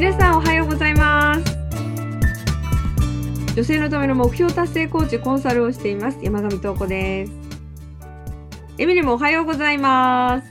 [0.00, 1.58] 皆さんおはようございます。
[3.54, 6.18] 女性のための目標達成コーチコンサルをしています。
[6.22, 7.32] 山上東子です。
[8.78, 10.50] エミリもおはようございます。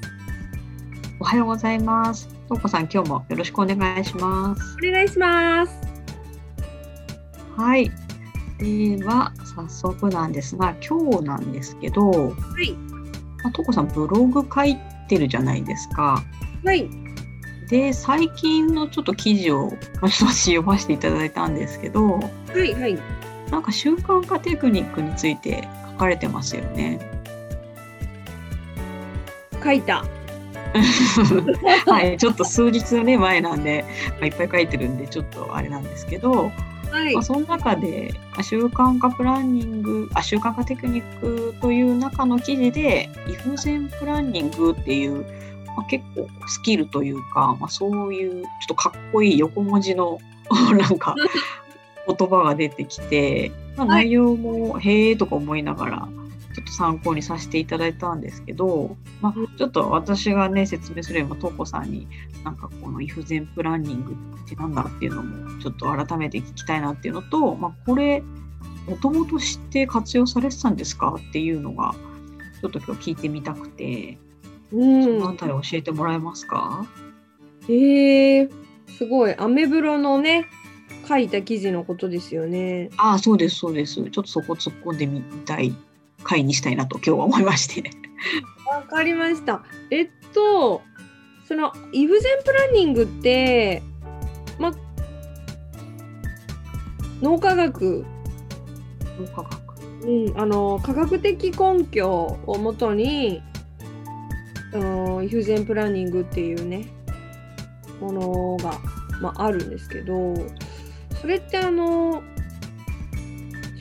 [1.19, 2.29] おはようございます。
[2.43, 4.77] 東子さん今日もよろしくお願いします。
[4.87, 5.73] お願いします。
[7.57, 7.91] はい。
[8.59, 12.27] では早速なんですが今日なんですけどは
[12.61, 12.71] い。
[13.41, 14.77] まあ、東子さんブログ書い
[15.07, 16.23] てるじゃないですか。
[16.63, 17.08] はい
[17.69, 19.69] で最近のちょっと記事を、
[20.01, 22.21] まあ、ちょっと読ませていただいたんですけどは
[22.55, 22.99] いはい。
[23.51, 26.99] なんか習慣化テクニックについて書かれてますよね。
[29.63, 30.05] 書いた。
[31.87, 36.51] はい、ちょっと数日ね前なんで、まあ、いっぱい書いてるんでちょっとあれなんですけど、
[36.91, 37.13] はい。
[37.13, 45.25] まあ、その中でまあ習慣化プランニングあ習慣化テクニックという中の記事で「イフゼンプランニング」っていう、
[45.75, 50.19] まあ、結構スキルというか、まあ、そういうちょっとかっこいい横文字の
[50.77, 51.15] なんか
[52.07, 54.05] 言葉が出てきて、まあ、はい。
[54.05, 56.07] 内容も「へえ」とか思いながら
[56.55, 62.07] ちょっと参考にさせていただいたんですけど、まあ、ちょっと私がね説明すればとこさんに
[62.43, 68.23] なんかこの「イフゼンプランニング」ってなんだっていうのもちょっと改めて聞きたいなっていうのと、まあ、これ
[68.87, 71.93] もともと知って活用されてたんですかっていうのが
[72.61, 74.17] ちょっと今日聞いてみたくて、
[74.71, 76.85] うそのあんたり教えてもらえますか？
[77.67, 78.49] えー、
[78.97, 79.35] すごい。
[79.35, 80.47] アメブロのね
[81.07, 82.89] 書いた記事のことですよね。
[82.97, 83.95] ああそうですそうです。
[83.95, 85.73] ちょっとそこ突っ込んでみたい
[86.23, 87.89] 回にしたいなと今日は思いまして。
[88.67, 89.63] わかりました。
[89.89, 90.81] えっと、
[91.47, 93.81] そのイフゼンプランニングって、
[94.59, 94.75] ま、
[97.21, 98.05] 脳科学、
[99.19, 99.69] 脳科学。
[100.01, 103.41] うん、あの科学的根拠をもとに、
[104.73, 106.87] あのイフゼンプランニングっていうね、
[107.99, 108.79] ものが、
[109.21, 110.33] まあ、あるんですけど、
[111.21, 112.23] それってあの、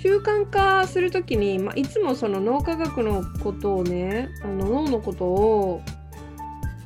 [0.00, 5.82] 習慣化するときに、まあ、いつもその脳科学のことをねあの脳のことを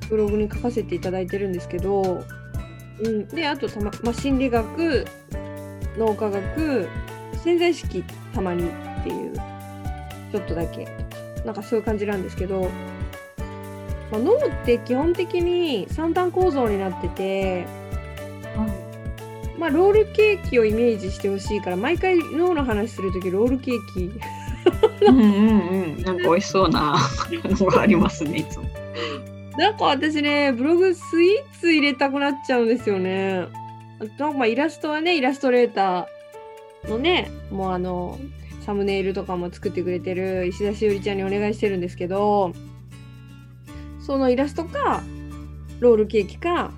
[0.09, 2.25] ブログに書かせていただいてるんですけど、
[3.03, 5.05] うん、であとたま、まあ、心理学
[5.99, 6.89] 脳科学
[7.45, 8.03] 潜在意識
[8.35, 9.35] たまにっていう
[10.33, 10.89] ちょっとだけ
[11.45, 12.71] なんかそういう感じなんですけど、
[14.13, 17.67] まあ、脳って基本的に三段構造になってて。
[19.59, 24.11] まあ、ロールケーキをイメージしてほしいから毎回脳の話するときロールケーキ
[25.07, 25.25] うんうん
[25.95, 26.97] うんなんか美味しそうな
[27.45, 28.69] のがありますねいつも。
[29.57, 33.47] なんか私ねブログスイーツ入れたくなっちゃうんですよね。
[34.01, 38.19] あとまあイラストはねイラストレーターのねもうあの
[38.67, 42.53] サムネイルとかも作ってくれてる石田しおりちゃんにお願いしてるんですけど
[44.05, 45.03] そのイラストか
[45.81, 46.73] ロールケーキか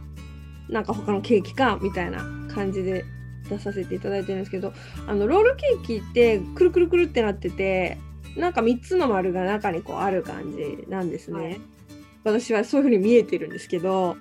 [0.68, 2.24] なんか他のケーキかみたいな
[2.54, 3.04] 感じで
[3.48, 4.72] 出させていただいてるんですけど
[5.06, 7.98] あのロールケーキってくるくるくるってなってて
[8.36, 11.38] なんか3つの丸が中にこうある感じなんですね。
[11.38, 11.60] はい。
[12.24, 14.16] 私はそういう風に見えてるんですけど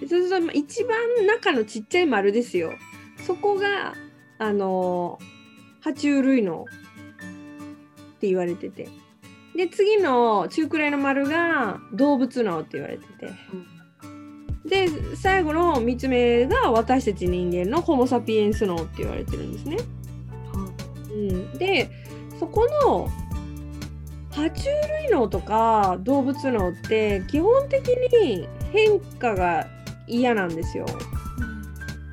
[0.00, 2.72] でそうすると一番中のちっちゃい丸ですよ。
[3.26, 3.94] そこが
[4.38, 5.18] あの
[5.82, 8.88] 爬虫類脳って言われてて
[9.56, 13.30] で次の中くらいの丸が動物脳って言われてて
[14.66, 19.76] で最後の3つ目が私たち人間のホモ・サピエンス脳って言われてるんですね。
[21.10, 21.90] うん、で
[22.38, 23.08] そこの
[24.30, 29.66] 爬虫類脳とか動物脳って基本的に変化が
[30.06, 30.84] 嫌なんですよ。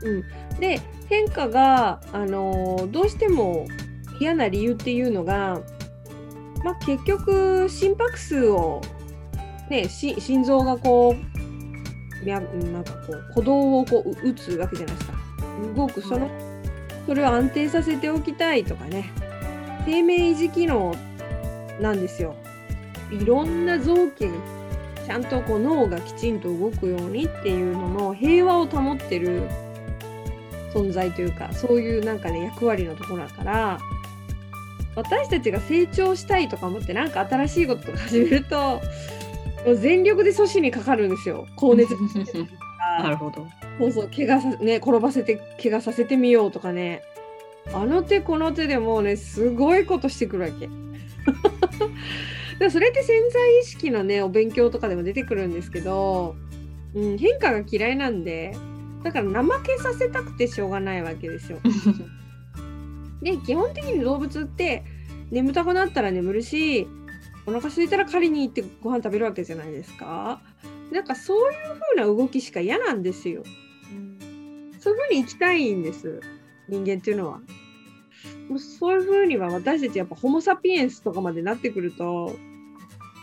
[0.03, 0.11] う
[0.55, 3.67] ん、で変化が、あのーどうしても
[4.19, 5.61] 嫌な理由っていうのが、
[6.63, 8.81] まあ、結局心拍数を、
[9.69, 15.13] ね、し心臓がこうなんかこう鼓動をこう打つわけじゃないですか。
[15.75, 16.29] 動くその
[17.05, 19.11] それを安定させておきたいとかね
[19.85, 20.95] 生命維持機能
[21.81, 22.35] なんですよ。
[23.11, 24.29] いろんな臓器が
[25.05, 29.43] ちゃんとこう脳がきちんと動くようにっていうのの平和を保ってる
[30.73, 33.79] 存在というかそういうなんかね役割のところだから
[34.95, 38.81] 私たちが成長したいとか思ってなんか新しいこととか始めると
[39.65, 41.93] もう全力で阻止にかかるんですよ高熱
[43.01, 43.47] なるほど。
[43.79, 47.01] そうそう怪我さね転ばせて怪我させてみようとかね
[47.73, 50.69] あの手この手でもうねすごいことしてくるわけ。
[52.59, 56.35] でそれって潜在意識のねお勉強とかでも出てくるんですけど、
[56.93, 58.55] うん、変化が嫌いなんで
[59.03, 61.59] だから怠けさせたくてしょうがないわけですよ。
[63.23, 64.83] で基本的に動物って
[65.31, 66.87] 眠たくなったら眠るし
[67.45, 70.41] お腹空いたら狩りに行ってご飯食べるわけじゃないですか。
[70.91, 71.59] なんかそういう
[71.95, 73.43] 風な動きしか嫌なんですよ。
[74.79, 76.21] そういうふうに生きたいんです
[76.69, 77.41] 人間っていうのは。
[78.49, 82.35] もうそういうふうには私たちやっぱホモ・サピエンスとかまでなってくると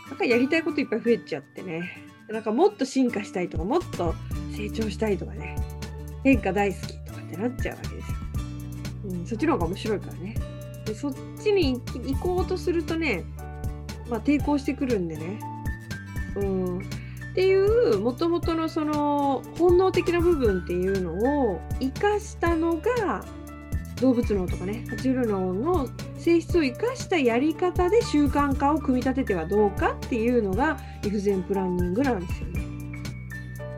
[0.09, 4.13] なんかやりたいこといっぱい増えちゃってねなんかもっと進化したいとかもっと
[4.55, 5.55] 成長したいとかね
[6.23, 8.10] 変化大好きとかってなっちゃうわけです。
[9.05, 10.35] うん、そっちの方が面白いからね。
[10.85, 13.23] でそっちに行こうとするとね、
[14.09, 15.39] まあ、抵抗してくるんでね。
[16.35, 16.81] うん、っ
[17.35, 23.23] ていうもともとのその本能的な部分っていうのを生かしたのが
[24.01, 32.61] 動物脳とかね爬虫類脳の性質を生かしたやり方で習慣化を組み立ててはどうかっていうのがイフゼンプランニングなんですよね。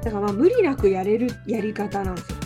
[0.04, 2.38] だからまあ無理なくやれるやり方なんですよ。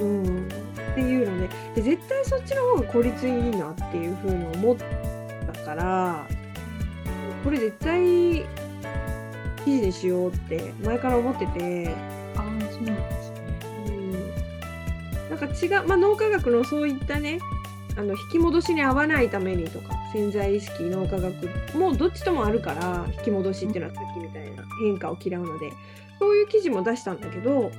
[0.00, 0.48] うん、
[0.92, 4.76] っていうのでで絶対そっちの方が効率いいなっていうふうに思っ
[5.46, 6.26] たから
[7.42, 8.46] これ絶対
[9.64, 11.94] 記事にしようって前から思ってて。
[12.36, 13.32] あそうなんです
[15.30, 17.38] なんか違う、まあ、脳科学のそういったね
[17.96, 21.34] あの引き戻しに合わないためにとか潜在意識脳科学
[21.76, 25.70] もどっちともあるから引き戻しっていうのはさっきみたいな変化を嫌うので
[26.18, 27.72] そういう記事も出したんだけど、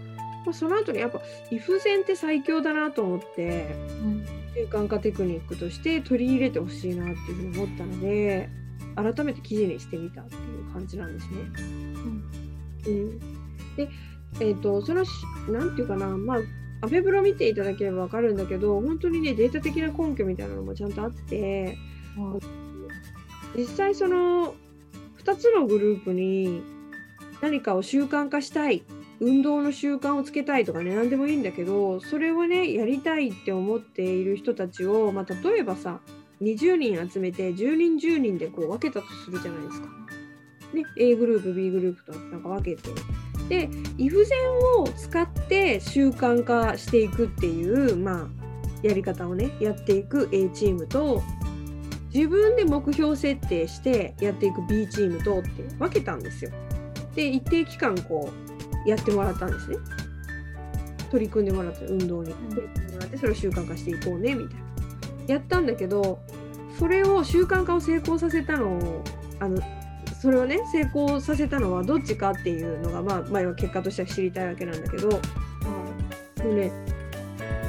[0.45, 8.49] まあ、その後にやっぱイフゼンって最強だなと思って、うん、習慣化テクニックとして取り入れてほしいなっていうふうに思ったので
[8.95, 11.37] 改めて記事にしてみたっていう感じなんですね。
[12.85, 13.19] うん、うん、
[13.75, 13.89] で
[14.39, 15.03] えーと、とその
[15.47, 16.37] 何て言うかなまあ
[16.81, 21.77] アメブロ見ていただければ分かるんだけど本当にねデータ的な根拠みたいなのもちゃんとあって、
[22.17, 22.39] うん、
[23.55, 24.55] 実際その
[25.23, 26.61] 2つのグループに
[27.41, 28.83] 何かを習慣化したい
[29.19, 35.99] 運動の習慣をつけたいとかね何でもいいんだけどそれをねやりたいって思っている人たちを、まあ、例えばさ
[36.41, 39.87] 20人集めて10人10人でこう分けたとするじゃないですか。
[40.73, 42.89] ね、A グループ B グループとなんか分けて
[43.47, 48.27] でイフゼンを使って習慣化していくっていう、まあ、
[48.81, 51.21] やり方をねやっていく A チームと
[52.13, 56.51] 自分で目標設定してやっていく B チームとって分けたんですよ。
[57.15, 58.52] で一定期間こう
[58.85, 59.77] やってもらったんですね。
[61.11, 64.63] 取り組んでもらって運動に取り組んでもらってそれを習慣化していこうねみたいな。
[65.27, 66.19] やったんだけど
[66.77, 69.03] それを習慣化を成功させたのを
[69.39, 69.61] あの
[70.21, 76.71] それをね成功させたのはどっちかっていうのが、まあ、まあ、結果としては知りたいわけなんだけど、うん、もうね、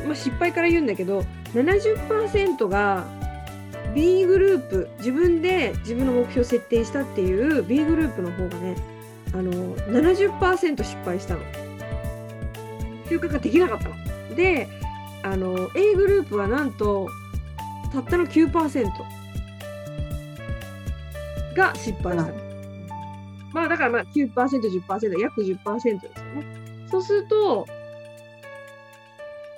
[0.06, 3.04] まあ、失敗から言うんだけど70%が
[3.94, 8.76] B グループ自分で自分の目標設定したっていう B グループの方がね
[9.34, 11.40] あの70%失敗したの。
[13.08, 14.34] 収穫ができなかったの。
[14.34, 14.68] で
[15.22, 17.08] あの A グループはなんと
[17.92, 18.90] たったの9%
[21.54, 22.32] が失敗した。
[23.52, 26.44] まあだからまあ9%、10%、約10%ですよね。
[26.90, 27.66] そうすると、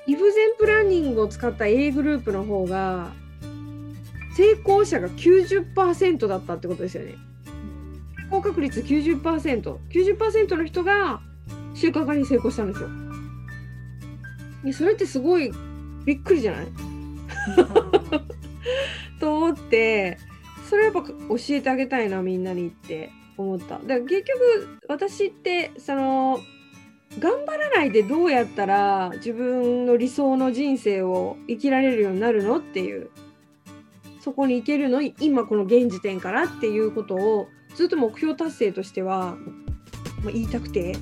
[0.07, 3.13] イフゼンプランニングを使った A グループの方が、
[4.37, 7.15] 成功者が90%だったってことですよね。
[8.31, 9.77] 成功確率90%。
[9.91, 11.21] 90%の人が
[11.75, 12.89] 習慣化に成功したんですよ。
[14.65, 15.53] いそれってすごい
[16.05, 16.67] びっくりじゃない？
[19.21, 20.19] と思って
[20.69, 21.15] それやっぱ教
[21.51, 23.75] えてあげたいなみんなにって思った。
[23.79, 26.41] だから結局私ってその
[27.19, 33.09] 頑張らないでどうやったら自分の理想の人生を生きられるようになるのっていう
[34.21, 39.37] そこに行けるの今この現時点からっていうことをずっと目標達成としては、
[40.23, 40.97] まあ、言いたくて、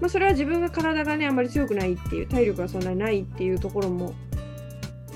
[0.00, 4.14] まあ、それは自分が体がねあんまり強くないっていう体力がそんなにないっていうところも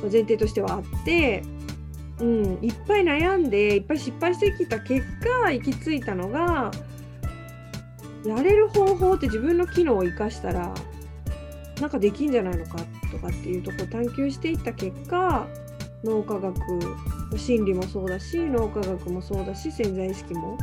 [0.02, 1.42] 前提としてはあって。
[2.20, 5.04] うん、いっぱい悩んでいっぱい失敗してきた結
[5.42, 6.70] 果行き着いたのが
[8.24, 10.72] やれる方法って自分の機能を生かしたら
[11.80, 12.76] なんかできんじゃないのか
[13.10, 15.48] とかっていうとこを探求していった結果
[16.04, 16.54] 脳科学
[17.38, 20.58] 心理もそうだし脳科学もそうだし潜在意識も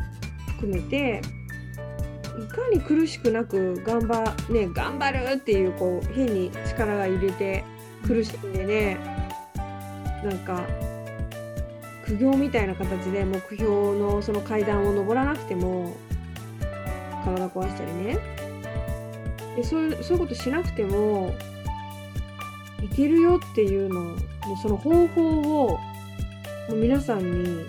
[0.46, 1.20] 含めて
[2.38, 7.64] いかに苦しくなく頑張,、ね、頑張るっていうこう変に力が入れて
[8.06, 8.98] 苦しんでね
[10.24, 10.64] なんか
[12.06, 13.64] 苦行みたいな形で目標
[13.98, 15.94] のその階段を上らなくても
[17.24, 18.18] 体壊したりね。
[19.56, 21.34] でそういうそういうことしなくても
[22.82, 24.16] いけるよっていうのの
[24.60, 25.78] その方法を
[26.74, 27.64] 皆さんに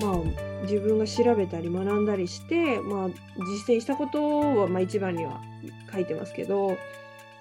[0.00, 5.40] まあ自分が調べたり学んだりして、まあ、実践したことは、まあ、一番には
[5.92, 6.76] 書いてますけど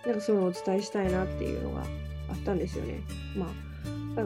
[0.05, 1.81] なんかそのお伝えしたいなっていうのが
[2.29, 3.01] あったんですよね。
[3.37, 3.73] まあ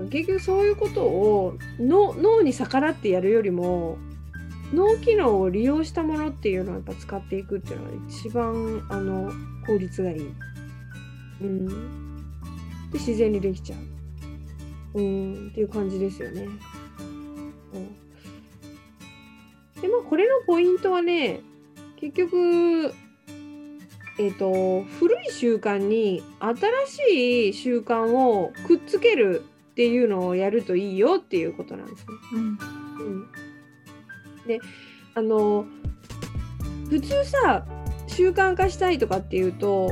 [0.10, 3.98] 結局そういうことを脳に逆らってやるよりも
[4.74, 9.32] 脳機能を利用したものっていうのをやっぱ使っていくっていうのが一番あの
[9.66, 10.34] 効率がいい。
[11.40, 11.68] うん、
[12.92, 13.80] で自然にできちゃう、
[14.98, 16.48] うん、っていう感じですよね。
[17.74, 17.96] うん、
[19.82, 21.42] でまあこれのポイントはね
[21.98, 22.94] 結局
[24.20, 32.06] えっ、と古い習慣に新しい習慣をくっつけるっていうのをやるといいよっていうことなんですね。
[32.34, 32.44] うんう
[33.10, 33.28] ん、
[34.48, 34.60] で
[35.14, 35.68] あの
[36.90, 37.64] 普通さ
[38.08, 39.92] 習慣化したいとかっていうと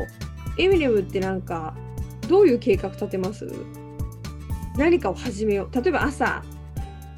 [0.57, 1.75] エミネムってなんか
[2.27, 3.47] どういう計画立てます？
[4.77, 5.75] 何かを始めよう。
[5.75, 6.43] 例えば朝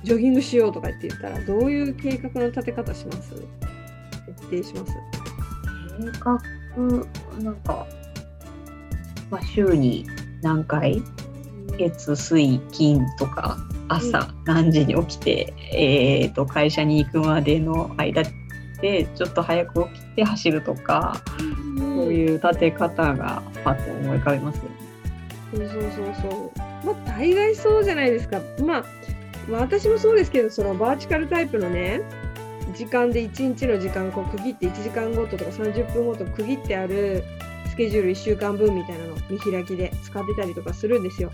[0.04, 3.34] ジョギングしようとかって言ったらどういう計画の立て方します？
[4.28, 4.94] 設定します？
[6.00, 6.40] 計画
[7.44, 7.88] なんか、
[9.32, 10.06] まあ、週に
[10.42, 11.02] 何回
[11.78, 18.24] 月水金とか朝何時に起きて、えー、と会社に行くまでの間
[18.82, 21.22] でちょっと早く起きて走るとか、
[21.78, 24.70] そういう立て方がパッと思い浮かびますよね。
[25.52, 26.67] そうそうそうそう。
[26.84, 28.42] まあ大概そうじゃないですか。
[28.62, 28.86] まあ、
[29.50, 32.02] 私もそうですけど、そのバーチカルタイプのね、
[32.76, 37.24] 時間で1日の時間こう区切って1時間ごととか30分ごと区切ってある
[37.70, 41.32] スケジュール1週間分みたいなの見開きで使ってたりとかするんですよ。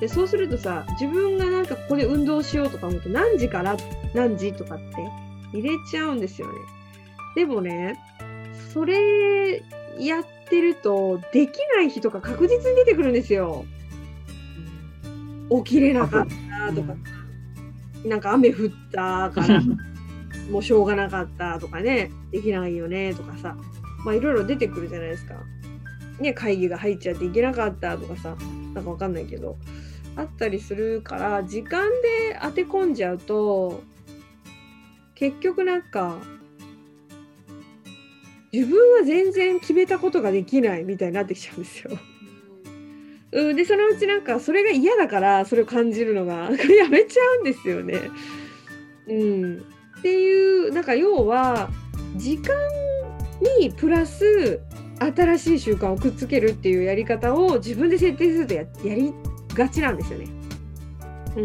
[0.00, 3.76] でそうするとさ自分がなんかここで運動しようとか思うと何時から
[4.14, 4.84] 何時とかって
[5.54, 6.54] 入れちゃうんですよね。
[7.34, 7.98] でもね
[8.72, 9.62] それ
[9.98, 13.64] やってるとできない日とか確実に出てくるんですよ。
[15.64, 16.26] 起きれなかっ
[16.68, 16.94] たとか、
[18.04, 19.60] なんか雨降ったから
[20.50, 23.56] もうしょうがなかったとかねできないよねとかさ。
[24.04, 25.34] まあいろいろ出てくるじゃないですか。
[26.20, 28.36] ね会議が入っちゃっていけなかったとかさ。
[28.74, 29.56] なんかわかんないけど。
[30.18, 33.82] あったりするから時間で当て込んじゃうと
[35.14, 36.16] 結局なんか
[38.50, 41.90] 自分は全然決めたことができないみたいになってきちゃうんですよ。
[43.32, 48.10] うん、でそのうちなんかそれが嫌だからそれを感じるのが やめちゃうんですよね。
[49.08, 49.64] うん、
[49.98, 51.70] っていうなんか要は
[52.16, 52.54] 時間
[53.60, 54.60] にプラス
[54.98, 59.12] 新しい習慣をくっつけるっていうやり方を自分で設定するとやり
[59.54, 60.26] がちなんですよね。
[61.36, 61.40] う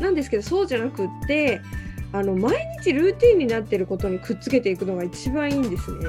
[0.00, 1.60] ん、なんですけどそうじゃなくって
[2.12, 6.08] あの毎日ルーティンになってることにくっつけていくのが一番いいんですね。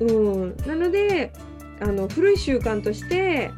[0.00, 0.12] う
[0.46, 1.32] ん、なので
[1.80, 3.50] あの古い習慣として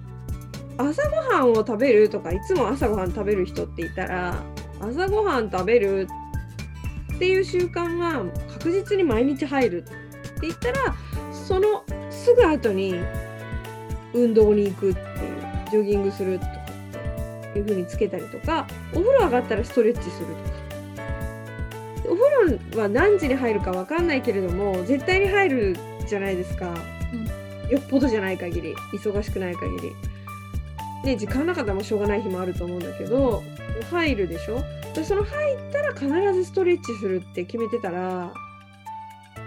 [0.78, 4.42] 朝ごはんを食べるとかいつも朝ごはん食べる人っていたら
[4.80, 6.08] 朝ごはん食べる
[7.14, 9.92] っていう習慣が確実に毎日入るって
[10.42, 10.94] 言ったら
[11.32, 12.94] そのすぐ後に
[14.14, 15.06] 運動に行くっていう
[15.70, 20.58] ジョギングするとかっていう風につけたりとかお風呂上がったらストレッチするとか。
[22.10, 22.24] お風
[22.72, 26.74] 呂は何時に入るか分かんないけれども絶対に入るじゃないですか、
[27.68, 30.07] よっぽどじゃない限り忙しくない限り。
[31.04, 33.42] ね、時間なかったらもうしょうがない日もあると思うんだけど
[33.90, 34.62] 入るでしょ？
[34.94, 38.32] でその入ったら必ずストレッチするって決めてたら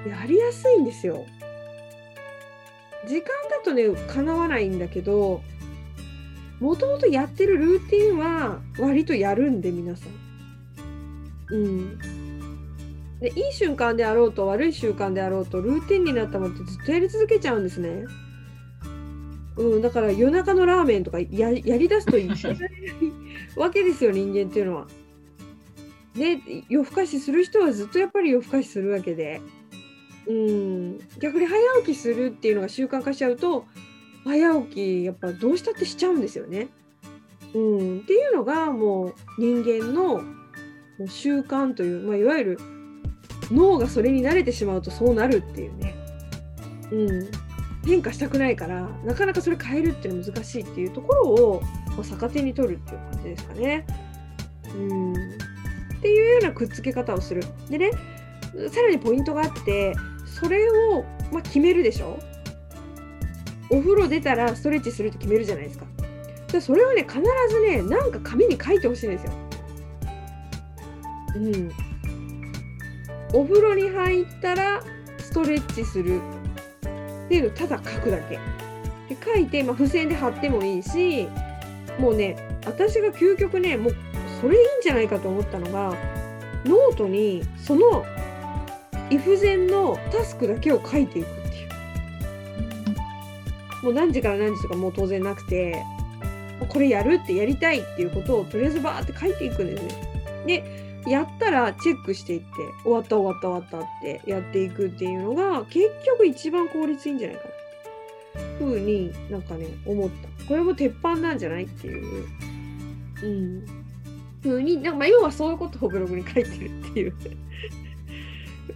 [0.08, 1.26] やりやすいんですよ。
[3.08, 5.42] 時間だとね叶わないんだけど
[6.60, 10.10] もともとやってるルーティンは割とやるんで皆さん。
[11.54, 12.00] うん。
[13.20, 18.06] でいい瞬間であろうと悪い習慣であろうとルーティンになったものってずっとやり続けちゃうんですね。
[19.58, 22.58] うん、だから夜中のラーメンとかややりだすといけない
[23.56, 24.88] わけですよ人間っていうのは。
[26.16, 29.42] で夜更かしする人はずっとやっぱり夜更かしするわけで。
[30.28, 33.66] うん、逆に早起きするっていうのが習慣化しちゃうと
[34.24, 36.70] 早起きやっぱどうしたってしちゃうんですよね。
[37.54, 40.22] うん、っていうのがもう人間の
[41.08, 42.60] 習慣という、まあ、いわゆる
[43.52, 45.96] 脳がそれに慣れてしまうとそうなるっていうね。
[46.92, 47.32] うん、
[47.86, 51.62] 変化したくないからなかなかそれ変えるっていうのは難しいっていうところを、
[51.98, 53.86] まあ、逆手に取るっていう感じですかね。
[54.76, 55.18] うんっ
[56.02, 57.44] ていうようなくっつけ方をする。
[57.70, 57.92] でね
[58.70, 59.94] さらにポイントがあって
[60.26, 62.20] それを、まあ、決めるでしょ
[63.70, 65.86] お風呂出たらストレッチするって決めるじゃないですか。
[66.52, 69.32] でそれをね必ずねなんか紙に書いてほしいんですよ。
[71.36, 71.72] うん。
[73.34, 74.84] お風呂に入ったら
[75.18, 76.20] ストレッチする
[77.32, 78.38] っていうのをただ書くだけ。
[79.08, 81.28] で書いて、まあ、付箋で貼ってもいいし
[81.98, 82.36] もうね
[82.66, 83.96] 私が究極ねもう
[84.42, 85.96] それいいんじゃないかと思ったのが
[86.66, 88.06] ノートにその
[89.10, 91.70] イフゼンのタスクだけを書いていくっていう
[93.84, 95.84] もう何時から何時とかもう当然なくて
[96.68, 100.02] これやるってやりたいっていうことをとりあえずバーって書いていくんですね。
[100.46, 102.48] でやったらチェックしていって
[102.84, 107.62] 終わった終わった終わったってやっていくっていうのが結局一番効率いいんじゃないかな。
[108.58, 112.28] ふうになんかね思ったこれも鉄板なんじゃないっていう、
[113.24, 113.66] うん、
[114.42, 117.14] ふうになんかまあ要はそういうことをブログに書いてるっていう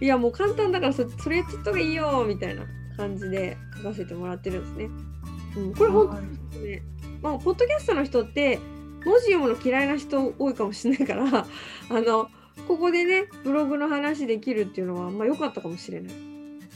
[0.00, 2.64] いやもう簡単だからそそれやっちゃった方がいいよみたいな
[2.96, 4.90] 感じで書かせてもらってるんですね。
[5.56, 6.82] うん、これ本当にね、
[7.22, 8.58] まあ、ポッドキャストの人って
[9.06, 11.24] 文字読むの嫌いな人多いかもしれないから
[11.88, 12.28] あの
[12.66, 16.14] ここでねブログの話できるっていうのはまあ良かったかもしれない。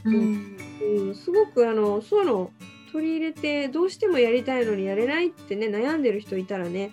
[0.04, 0.56] うん。
[0.80, 2.52] うん、すごくあのそういうのを
[2.92, 6.92] 取り入れてどうしてもやりたいのにやれないってね悩んでる人いたらね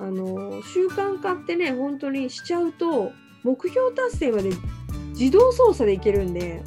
[0.00, 4.50] あの習慣化ってね本当にしちゃうと目標達成まで
[5.10, 6.62] 自動操作でいけるんで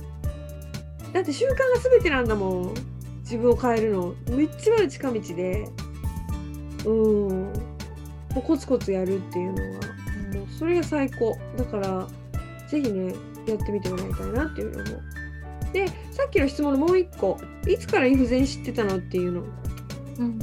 [1.13, 1.55] だって習慣が
[1.89, 2.73] 全てなんだもん。
[3.21, 4.15] 自分を変えるの。
[4.29, 5.67] めっちゃ近道で。
[6.85, 7.66] うん
[8.41, 9.69] コツコツやるっていうのは
[10.33, 11.37] もうそれが最高。
[11.57, 12.07] だから
[12.69, 13.13] ぜひね
[13.47, 15.01] やってみてもらいたいなっていうのも
[15.73, 17.37] でさっきの質問のもう一個。
[17.67, 19.43] いつからインフゼン知ってたのっていうの。
[20.19, 20.39] うん。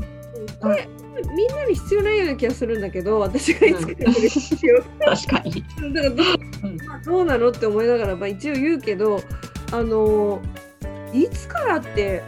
[0.61, 0.89] これ
[1.37, 5.65] みんなに必要ないような気がするんだけど私がいつから必要確かに。
[5.95, 6.27] だからどう,、
[6.65, 6.77] うん。
[6.87, 9.21] まあどうなのって思いながら、まあ、一応言うけど
[9.73, 10.41] あの
[11.13, 12.23] いつからって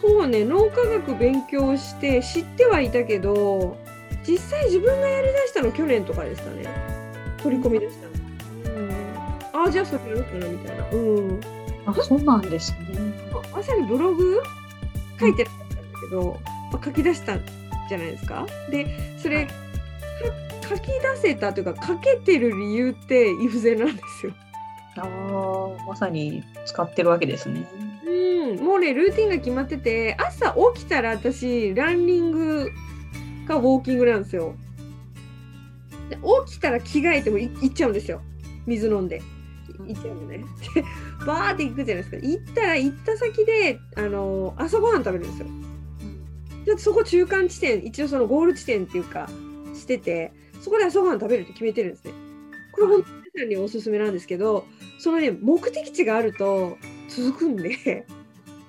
[0.00, 3.76] そうね脳科学勉強して知ってはいたけど
[4.28, 6.66] 実際自分がやりだしたの去年とかでしたね
[7.42, 8.76] 取り込み出したの。
[8.76, 8.90] うん、
[9.52, 10.90] ああじゃあそれやろうかなみたいな。
[10.90, 11.40] うん
[11.86, 12.78] あ、そうなんですね。
[13.50, 14.42] まさにブログ
[15.18, 16.40] 書いてなかったんだけど、
[16.72, 17.40] まあ、書き出したん
[17.88, 18.46] じゃないですか。
[18.70, 19.54] でそれ、はいか
[20.68, 24.34] 書き出せたというか書けてる理由ってイフゼなんですよ。
[24.96, 27.66] ああ、まさに使ってるわけですね。
[28.06, 32.70] うん、もうねルーティンが決まってて朝起きたら私ランニング
[33.48, 34.54] かウォーキングなんですよ。
[36.10, 38.22] で起きたら着替えてもい行っちゃうんですよ
[38.66, 39.20] 水飲んで
[39.86, 40.38] 行っちゃうのね。
[40.74, 40.84] で
[41.26, 45.46] バーって行くじゃないですか行ったら行った先であの朝ごはん食べるんですよ。
[46.64, 49.28] ちょっとそこ中間地点一応そのゴール地点っていうか
[49.74, 52.12] しててそこで朝ごはん食べるって決めてるんですね。
[52.72, 54.66] これ本当に皆さんにおすすめなんですけど
[54.98, 56.76] そのね目的地があると
[57.08, 58.06] 続くんで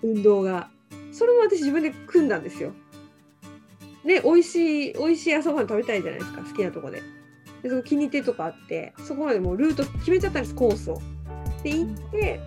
[0.01, 0.69] 運動が
[1.11, 2.73] それも私自分で組んだんですよ。
[4.05, 7.01] で美味しい美味しい朝ごはん食べたいじゃないですか好きなとこで。
[7.61, 11.01] でその気に入ってとこあってそこまでもうルート決めちゃったんですコースを。
[11.63, 12.39] で行って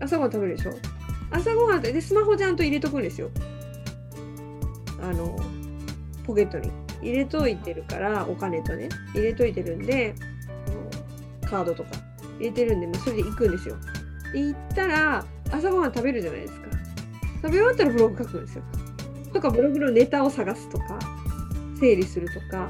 [0.00, 0.72] 朝ごはん食べるでしょ。
[1.32, 3.30] 朝ごはんってでスマホちゃんと入れとくんですよ。
[5.02, 5.36] あの
[6.24, 6.70] ポケットに
[7.02, 10.14] 入れといてるからお金とね入れといてるんで
[11.44, 11.90] カードとか
[12.38, 13.76] 入れてるんでもうそれで行くんですよ。
[14.32, 16.70] で行ったら朝ごはん食べるじゃないですか。
[17.42, 18.62] 食べ終わったらブログ書くんですよ。
[19.32, 20.98] とかブログのネタを探すとか
[21.78, 22.68] 整理するとか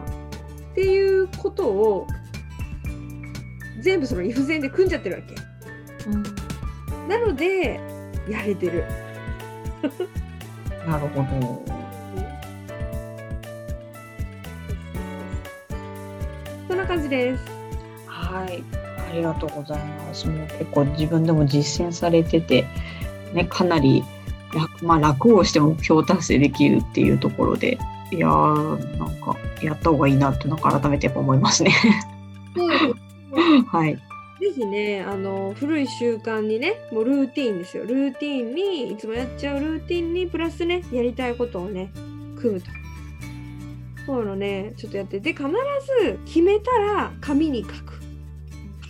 [0.73, 2.07] っていうことを
[3.81, 5.35] 全部そのイフゼンで組んじゃってるわけ。
[6.11, 6.51] うん
[7.11, 7.81] なので
[8.29, 8.85] やれてる。
[10.87, 11.65] なるほど。
[16.69, 17.45] そんな感じです。
[18.07, 18.63] はい、
[19.11, 20.29] ありがとうございます。
[20.29, 22.65] もう結構自分でも実践されてて、
[23.35, 24.20] ね、かなり楽,、
[24.83, 27.79] まあ、楽をして目標達成できるっていうところで、
[28.11, 31.73] いやー、なんかやった方がいいなってなんか改めてやっぱ思いますね。
[33.69, 33.95] はい。
[33.95, 37.85] ぜひね、あの古い習慣にね、もうルーティンですよ。
[37.85, 41.93] ルーティンに、いつもやっちゃうルーティンに、プラスね、やりたいことをね、
[42.37, 42.71] 組むと。
[44.07, 45.45] そうのね、ちょっとやって、で、必
[46.03, 48.01] ず決めたら紙に書く。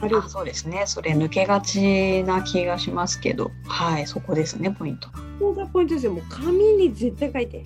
[0.01, 0.85] 軽あそうですね。
[0.87, 5.11] それ抜けがちな気がしますけど、はい、そこですね、ポイント。
[5.41, 6.13] ここがポイントですよ。
[6.13, 7.65] もう紙に絶対書いて、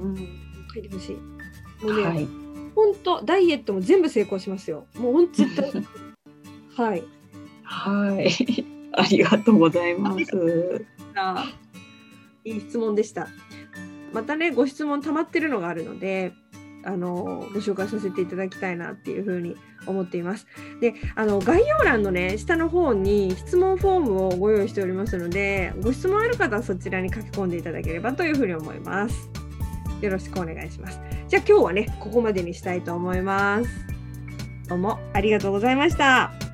[0.00, 0.16] うん、
[0.72, 1.84] 書いてほしい。
[1.84, 2.26] もうね、はい。
[2.74, 4.86] ほんと、ダイエットも全部成功しますよ。
[4.94, 5.70] もうほんと絶対。
[6.74, 7.04] はい。
[7.62, 8.64] はい。
[8.94, 10.86] ありがとうございます。
[11.14, 11.52] あ
[12.44, 13.28] いい質問でした。
[14.14, 16.32] またね、ご質問溜まってるのがあるので、
[16.84, 20.46] あのご紹介させていただきたいなっていうふうに思っています。
[20.80, 29.30] で、あの概要欄のね、下の方に質問フォームをご用意しておりますので、ご質問ある方はそちらに書き込んでいただければというふうに思います。
[30.00, 31.00] よろしくお願いします。
[31.28, 33.70] じゃあ今日はね、ここまでにしたいと思います。
[34.68, 36.51] どうもありがとうございました。